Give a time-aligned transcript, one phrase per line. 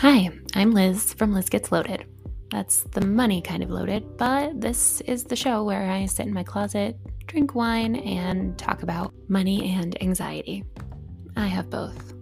[0.00, 2.06] Hi, I'm Liz from Liz Gets Loaded.
[2.50, 6.32] That's the money kind of loaded, but this is the show where I sit in
[6.32, 10.64] my closet, drink wine, and talk about money and anxiety.
[11.36, 12.14] I have both.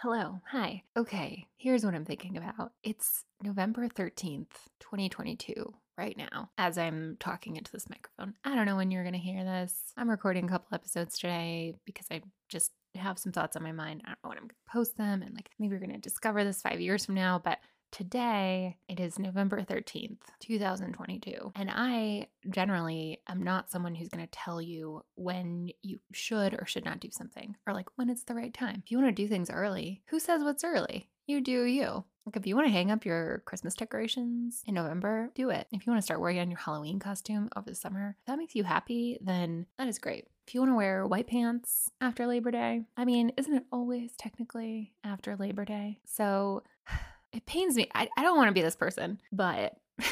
[0.00, 0.84] Hello, hi.
[0.96, 2.70] Okay, here's what I'm thinking about.
[2.84, 4.46] It's November 13th,
[4.78, 8.34] 2022, right now, as I'm talking into this microphone.
[8.44, 9.74] I don't know when you're going to hear this.
[9.96, 14.02] I'm recording a couple episodes today because I just have some thoughts on my mind.
[14.04, 15.98] I don't know when I'm going to post them, and like maybe we're going to
[15.98, 17.58] discover this five years from now, but
[17.92, 21.52] Today, it is November 13th, 2022.
[21.54, 26.66] And I generally am not someone who's going to tell you when you should or
[26.66, 28.82] should not do something or like when it's the right time.
[28.84, 31.08] If you want to do things early, who says what's early?
[31.26, 32.04] You do you.
[32.26, 35.68] Like, if you want to hang up your Christmas decorations in November, do it.
[35.70, 38.36] If you want to start working on your Halloween costume over the summer, if that
[38.36, 40.26] makes you happy, then that is great.
[40.48, 44.12] If you want to wear white pants after Labor Day, I mean, isn't it always
[44.16, 46.00] technically after Labor Day?
[46.04, 46.64] So,
[47.32, 47.88] it pains me.
[47.94, 49.76] I, I don't want to be this person, but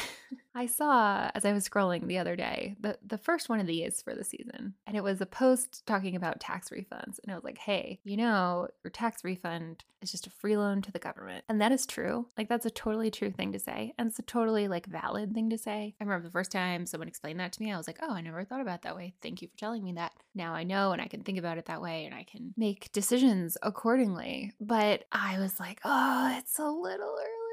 [0.54, 4.02] I saw as I was scrolling the other day the, the first one of these
[4.02, 7.18] for the season, and it was a post talking about tax refunds.
[7.22, 10.82] And I was like, hey, you know, your tax refund is just a free loan
[10.82, 11.44] to the government.
[11.48, 12.26] And that is true.
[12.38, 13.94] Like, that's a totally true thing to say.
[13.98, 15.94] And it's a totally like valid thing to say.
[16.00, 18.20] I remember the first time someone explained that to me, I was like, oh, I
[18.20, 19.14] never thought about that way.
[19.22, 20.12] Thank you for telling me that.
[20.34, 22.92] Now I know and I can think about it that way and I can make
[22.92, 24.52] decisions accordingly.
[24.60, 27.43] But I was like, oh, it's a little early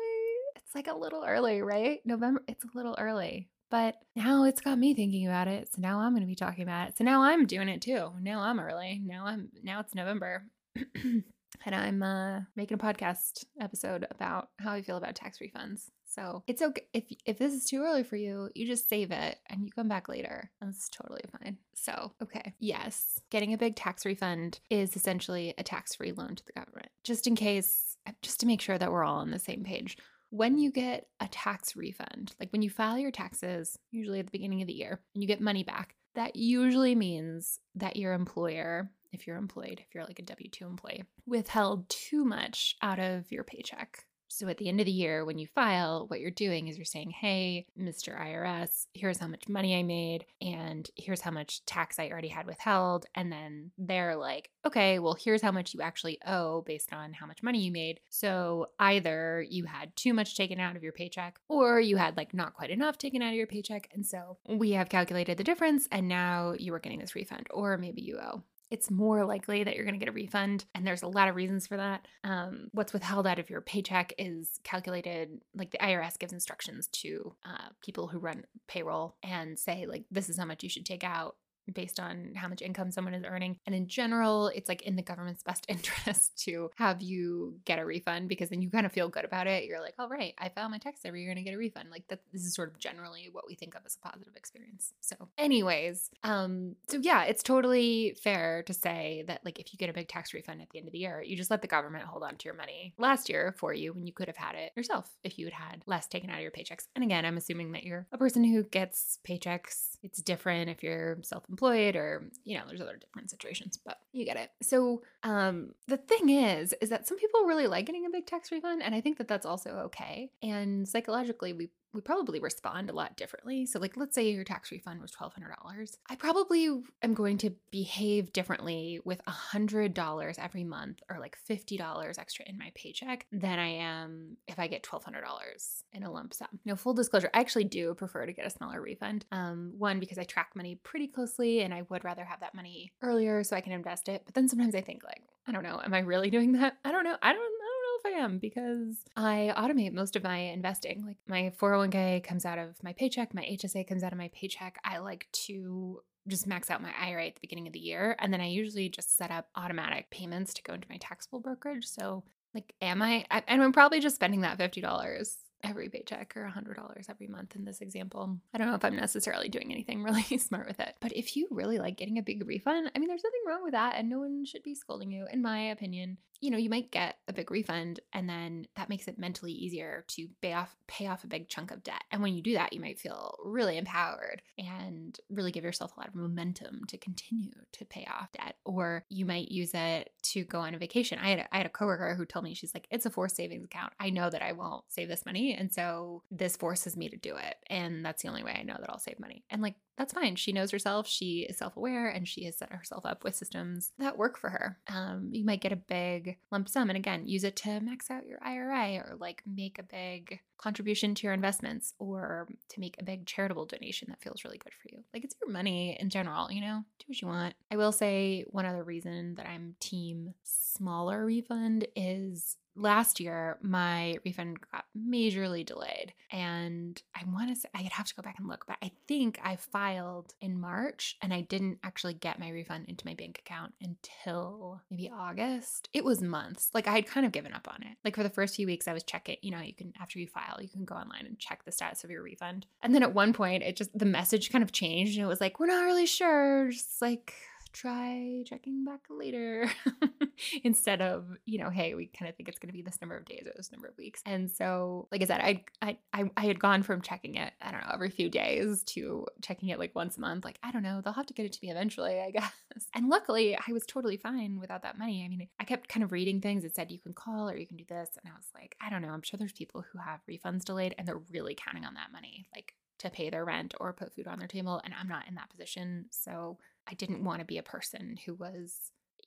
[0.72, 2.00] it's like a little early, right?
[2.05, 3.50] November, it's a little early.
[3.69, 5.67] But now it's got me thinking about it.
[5.73, 6.97] So now I'm going to be talking about it.
[6.97, 8.11] So now I'm doing it too.
[8.22, 9.02] Now I'm early.
[9.05, 10.45] Now I'm now it's November.
[10.95, 15.89] and I'm uh, making a podcast episode about how I feel about tax refunds.
[16.05, 19.39] So it's okay if if this is too early for you, you just save it
[19.49, 20.52] and you come back later.
[20.61, 21.58] That's totally fine.
[21.73, 26.54] So okay, yes, getting a big tax refund is essentially a tax-free loan to the
[26.54, 29.98] government, just in case, just to make sure that we're all on the same page
[30.31, 34.31] when you get a tax refund, like when you file your taxes, usually at the
[34.31, 38.89] beginning of the year, and you get money back, that usually means that your employer,
[39.11, 43.31] if you're employed, if you're like a W 2 employee, withheld too much out of
[43.31, 46.67] your paycheck so at the end of the year, when you file, what you're doing
[46.67, 48.19] is you're saying, hey, Mr.
[48.19, 52.47] IRS, here's how much money I made, and here's how much tax I already had
[52.47, 53.05] withheld.
[53.15, 57.25] And then they're like, okay, well, here's how much you actually owe based on how
[57.25, 57.99] much money you made.
[58.09, 62.33] So either you had too much taken out of your paycheck or you had like
[62.33, 63.89] not quite enough taken out of your paycheck.
[63.93, 67.77] And so we have calculated the difference, and now you are getting this refund, or
[67.77, 70.65] maybe you owe it's more likely that you're going to get a refund.
[70.73, 72.08] And there's a lot of reasons for that.
[72.23, 77.36] Um, what's withheld out of your paycheck is calculated, like the IRS gives instructions to
[77.45, 81.04] uh, people who run payroll and say, like, this is how much you should take
[81.04, 81.36] out
[81.73, 83.58] based on how much income someone is earning.
[83.66, 87.86] And in general, it's like in the government's best interest to have you get a
[87.86, 89.66] refund because then you kind of feel good about it.
[89.66, 91.89] You're like, oh, right, I filed my tax every year and I get a refund.
[91.92, 94.94] Like that, this is sort of generally what we think of as a positive experience.
[95.02, 99.89] So, anyways, um, so yeah, it's totally fair to say that like if you get
[99.89, 102.05] a big tax refund at the end of the year, you just let the government
[102.05, 104.72] hold on to your money last year for you when you could have had it
[104.76, 106.88] yourself if you had had less taken out of your paychecks.
[106.95, 109.98] And again, I'm assuming that you're a person who gets paychecks.
[110.04, 114.26] It's different if you're self employed or, you know, there's other different situations, but you
[114.26, 114.50] get it.
[114.64, 118.52] So, um, the thing is, is that some people really like getting a big tax
[118.52, 118.82] refund.
[118.82, 120.32] And I think that that's also okay.
[120.42, 123.66] And psychologically, we we probably respond a lot differently.
[123.66, 125.98] So, like, let's say your tax refund was $1,200.
[126.10, 132.46] I probably am going to behave differently with $100 every month or like $50 extra
[132.48, 136.60] in my paycheck than I am if I get $1,200 in a lump sum.
[136.66, 139.25] Now, full disclosure, I actually do prefer to get a smaller refund.
[139.31, 142.94] Um, one, because I track money pretty closely and I would rather have that money
[143.02, 144.24] earlier so I can invest it.
[144.25, 146.78] But then sometimes I think, like, I don't know, am I really doing that?
[146.86, 147.18] I don't know.
[147.22, 147.72] I don't know
[148.06, 151.06] I am because I automate most of my investing.
[151.06, 154.80] Like my 401k comes out of my paycheck, my HSA comes out of my paycheck.
[154.84, 158.16] I like to just max out my IRA at the beginning of the year.
[158.20, 161.86] And then I usually just set up automatic payments to go into my taxable brokerage.
[161.86, 162.24] So,
[162.54, 163.25] like, am I?
[163.48, 167.81] And I'm probably just spending that $50 every paycheck or $100 every month in this
[167.81, 168.38] example.
[168.54, 171.48] I don't know if I'm necessarily doing anything really smart with it, but if you
[171.52, 174.19] really like getting a big refund, I mean, there's nothing wrong with that and no
[174.19, 177.52] one should be scolding you, in my opinion you know, you might get a big
[177.52, 181.48] refund and then that makes it mentally easier to pay off pay off a big
[181.48, 182.04] chunk of debt.
[182.12, 186.00] And when you do that, you might feel really empowered and really give yourself a
[186.00, 188.56] lot of momentum to continue to pay off debt.
[188.66, 191.19] Or you might use it to go on a vacation.
[191.19, 193.36] I had a, I had a coworker who told me she's like, "It's a forced
[193.36, 193.94] savings account.
[194.00, 197.36] I know that I won't save this money And so this forces me to do
[197.36, 197.56] it.
[197.68, 199.44] And that's the only way I know that I'll save money.
[199.50, 200.36] And like, that's fine.
[200.36, 201.07] She knows herself.
[201.07, 204.50] She is self aware and she has set herself up with systems that work for
[204.50, 204.80] her.
[204.88, 206.89] Um, you might get a big lump sum.
[206.89, 211.13] And again, use it to max out your IRA or like make a big contribution
[211.15, 214.89] to your investments or to make a big charitable donation that feels really good for
[214.92, 215.03] you.
[215.13, 217.56] Like it's your money in general, you know, do what you want.
[217.71, 224.18] I will say one other reason that I'm team smaller refund is last year my
[224.26, 228.48] refund got majorly delayed and i want to say i'd have to go back and
[228.48, 232.86] look but i think i filed in march and i didn't actually get my refund
[232.88, 235.90] into my bank account until maybe august.
[235.94, 236.70] It was months.
[236.74, 237.98] Like i had kind of given up on it.
[238.04, 240.28] Like for the first few weeks i was checking you know you can after you
[240.28, 242.66] file you can go online and check the status of your refund.
[242.82, 245.42] And then at one point it just the message kind of changed and it was
[245.42, 246.70] like we're not really sure.
[246.72, 247.34] Just like
[247.74, 249.70] try checking back later
[250.64, 253.18] instead of you know hey we kind of think it's going to be this number
[253.18, 254.22] of days or this number of weeks.
[254.26, 257.72] And so like i said I, I i i had gone from checking it i
[257.72, 260.84] don't know every few days to checking it like once a month like i don't
[260.84, 262.52] know they'll have to get it to me eventually i guess.
[262.94, 265.24] And luckily i was totally fine without that money.
[265.24, 267.68] I mean i kept kind of reading things that said you can call or you
[267.68, 270.00] can do this and i was like i don't know i'm sure there's people who
[270.00, 273.74] have refunds delayed and they're really counting on that money like to pay their rent
[273.80, 276.06] or put food on their table and i'm not in that position.
[276.12, 276.58] So
[276.89, 278.75] I didn't want to be a person who was,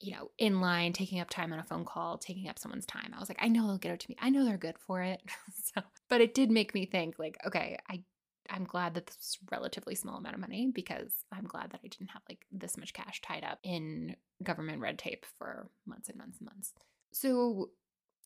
[0.01, 3.13] you know, in line, taking up time on a phone call, taking up someone's time.
[3.15, 4.17] I was like, I know they'll get it to me.
[4.19, 5.21] I know they're good for it.
[5.73, 8.03] so, but it did make me think, like, okay, I
[8.49, 12.11] I'm glad that this relatively small amount of money because I'm glad that I didn't
[12.11, 16.37] have like this much cash tied up in government red tape for months and months
[16.39, 16.73] and months.
[17.11, 17.71] So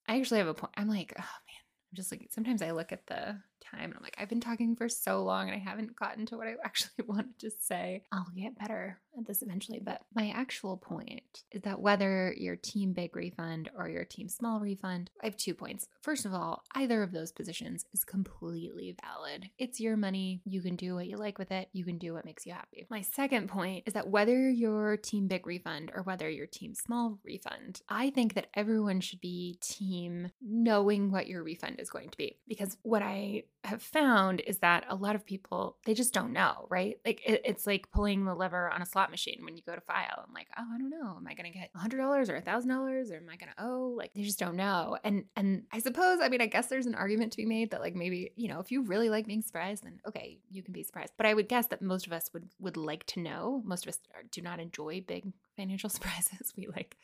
[0.08, 0.74] I actually have a point.
[0.76, 1.62] I'm like, oh man,
[1.92, 4.76] I'm just like sometimes I look at the time and I'm like, I've been talking
[4.76, 8.04] for so long and I haven't gotten to what I actually wanted to say.
[8.12, 9.80] I'll get better at this eventually.
[9.80, 14.60] But my actual point is that whether you're team big refund or your team small
[14.60, 15.88] refund, I have two points.
[16.02, 19.50] First of all, either of those positions is completely valid.
[19.58, 20.42] It's your money.
[20.46, 21.70] You can do what you like with it.
[21.74, 22.88] You can do what makes you happy.
[22.90, 27.20] My second point is that whether you're team big refund or whether you're team small
[27.24, 32.18] refund, I think that everyone should be team knowing what your refund is going to
[32.18, 32.38] be.
[32.48, 36.66] Because what I have found is that a lot of people they just don't know
[36.70, 36.96] right?
[37.06, 39.82] Like it, it's like pulling the lever on a slot machine when you go to
[39.82, 41.16] file i'm like oh i don't know.
[41.18, 43.94] Am i gonna get $100 or a $1000 or am i gonna owe?
[43.98, 44.98] Like they just don't know.
[45.04, 47.82] And and i suppose i mean i guess there's an argument to be made that
[47.82, 50.84] like maybe you know if you really like being surprised then okay you can be
[50.84, 51.14] surprised.
[51.18, 53.62] But i would guess that most of us would would like to know.
[53.66, 54.00] Most of us
[54.32, 56.54] do not enjoy big financial surprises.
[56.56, 56.98] We like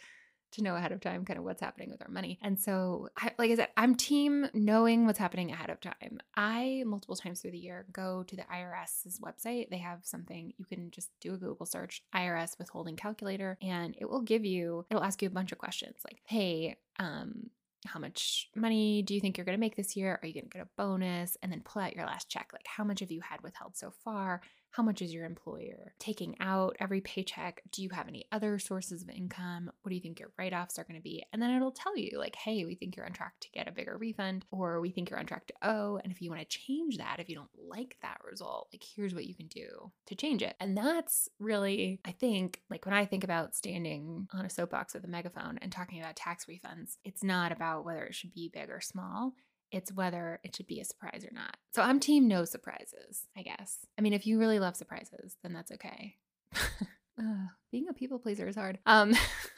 [0.56, 2.40] to know ahead of time kind of what's happening with our money.
[2.42, 6.20] And so, I, like I said, I'm team knowing what's happening ahead of time.
[6.36, 9.70] I, multiple times through the year, go to the IRS's website.
[9.70, 14.10] They have something you can just do a Google search, IRS withholding calculator, and it
[14.10, 17.50] will give you, it'll ask you a bunch of questions like, hey, um,
[17.86, 20.20] how much money do you think you're going to make this year?
[20.22, 21.38] Are you going to get a bonus?
[21.42, 22.50] And then pull out your last check.
[22.52, 24.42] Like, how much have you had withheld so far?
[24.76, 27.62] How much is your employer taking out every paycheck?
[27.72, 29.72] Do you have any other sources of income?
[29.82, 31.24] What do you think your write offs are going to be?
[31.32, 33.72] And then it'll tell you, like, hey, we think you're on track to get a
[33.72, 35.98] bigger refund, or we think you're on track to owe.
[36.04, 39.16] And if you want to change that, if you don't like that result, like, here's
[39.16, 40.58] what you can do to change it.
[40.60, 45.06] And that's really, I think, like when I think about standing on a soapbox with
[45.06, 48.70] a megaphone and talking about tax refunds, it's not about whether it should be big
[48.70, 49.36] or small.
[49.72, 51.58] It's whether it should be a surprise or not.
[51.74, 53.86] So I'm team no surprises, I guess.
[53.98, 56.16] I mean, if you really love surprises, then that's okay.
[57.76, 58.80] being a people pleaser is hard.
[58.86, 59.14] Um,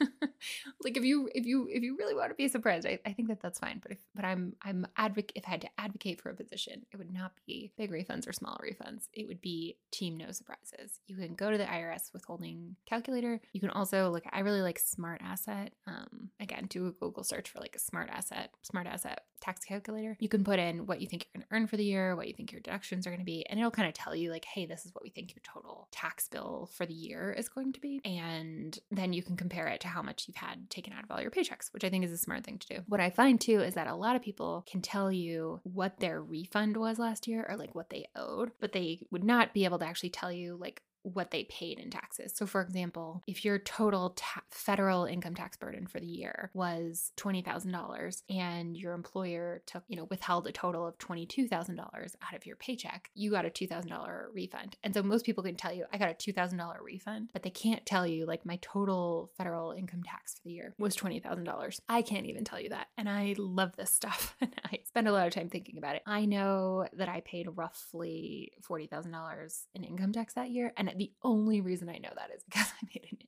[0.82, 3.28] like if you if you if you really want to be surprised, I, I think
[3.28, 3.78] that that's fine.
[3.80, 6.96] But if but I'm I'm advocate if I had to advocate for a position, it
[6.96, 9.06] would not be big refunds or small refunds.
[9.12, 10.98] It would be team no surprises.
[11.06, 13.40] You can go to the IRS withholding calculator.
[13.52, 14.24] You can also look.
[14.32, 15.68] I really like SmartAsset.
[15.86, 20.16] Um, again, do a Google search for like a SmartAsset Smart Asset tax calculator.
[20.18, 22.26] You can put in what you think you're going to earn for the year, what
[22.26, 24.44] you think your deductions are going to be, and it'll kind of tell you like,
[24.44, 27.72] hey, this is what we think your total tax bill for the year is going
[27.72, 31.04] to be and then you can compare it to how much you've had taken out
[31.04, 32.80] of all your paychecks, which I think is a smart thing to do.
[32.86, 36.22] What I find too is that a lot of people can tell you what their
[36.22, 39.78] refund was last year or like what they owed, but they would not be able
[39.80, 42.32] to actually tell you like what they paid in taxes.
[42.34, 47.12] So, for example, if your total ta- federal income tax burden for the year was
[47.16, 52.56] $20,000 and your employer took, you know, withheld a total of $22,000 out of your
[52.56, 54.76] paycheck, you got a $2,000 refund.
[54.82, 57.84] And so most people can tell you, I got a $2,000 refund, but they can't
[57.86, 61.80] tell you, like, my total federal income tax for the year was $20,000.
[61.88, 62.88] I can't even tell you that.
[62.96, 64.36] And I love this stuff.
[64.40, 66.02] and I spend a lot of time thinking about it.
[66.06, 70.72] I know that I paid roughly $40,000 in income tax that year.
[70.76, 73.18] And the only reason I know that is because I made an,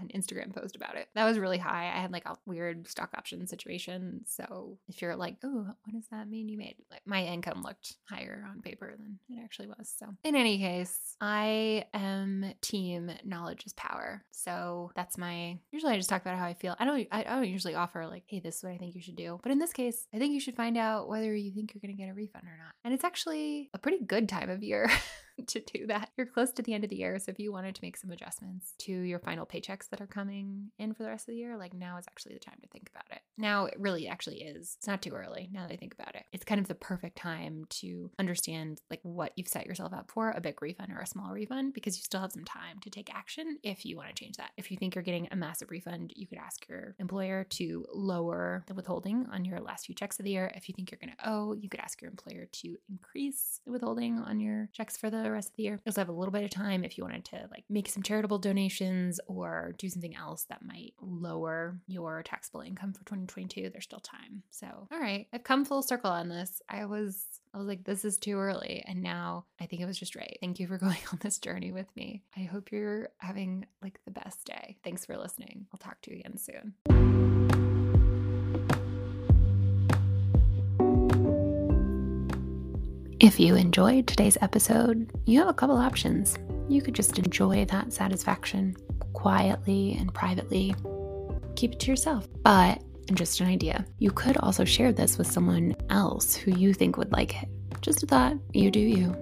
[0.00, 1.08] an Instagram post about it.
[1.14, 1.86] That was really high.
[1.94, 4.22] I had like a weird stock option situation.
[4.26, 6.76] So if you're like, oh, what does that mean you made?
[6.90, 9.92] Like my income looked higher on paper than it actually was.
[9.98, 14.24] So in any case, I am team knowledge is power.
[14.30, 16.76] So that's my usually I just talk about how I feel.
[16.78, 19.16] I don't I don't usually offer like, hey, this is what I think you should
[19.16, 19.38] do.
[19.42, 21.94] But in this case, I think you should find out whether you think you're gonna
[21.96, 22.72] get a refund or not.
[22.84, 24.90] And it's actually a pretty good time of year.
[25.48, 26.10] to do that.
[26.16, 27.18] You're close to the end of the year.
[27.18, 30.70] So if you wanted to make some adjustments to your final paychecks that are coming
[30.78, 32.90] in for the rest of the year, like now is actually the time to think
[32.94, 33.22] about it.
[33.36, 34.76] Now it really actually is.
[34.78, 36.24] It's not too early now that I think about it.
[36.32, 40.30] It's kind of the perfect time to understand like what you've set yourself up for,
[40.30, 43.14] a big refund or a small refund, because you still have some time to take
[43.14, 44.50] action if you want to change that.
[44.56, 48.64] If you think you're getting a massive refund, you could ask your employer to lower
[48.66, 50.52] the withholding on your last few checks of the year.
[50.54, 53.72] If you think you're going to owe, you could ask your employer to increase the
[53.72, 55.74] withholding on your checks for the rest of the year.
[55.74, 58.02] You also have a little bit of time if you wanted to like make some
[58.02, 63.70] charitable donations or do something else that might lower your taxable income for 2022.
[63.70, 64.42] There's still time.
[64.50, 66.60] So, all right, I've come full circle on this.
[66.68, 68.84] I was I was like, this is too early.
[68.86, 70.38] And now I think it was just right.
[70.40, 72.22] Thank you for going on this journey with me.
[72.36, 74.78] I hope you're having like the best day.
[74.84, 75.66] Thanks for listening.
[75.72, 77.19] I'll talk to you again soon.
[83.20, 86.38] If you enjoyed today's episode, you have a couple options.
[86.70, 88.74] You could just enjoy that satisfaction
[89.12, 90.74] quietly and privately,
[91.54, 92.26] keep it to yourself.
[92.42, 96.96] But, just an idea, you could also share this with someone else who you think
[96.96, 97.50] would like it.
[97.82, 99.14] Just a thought, you do you.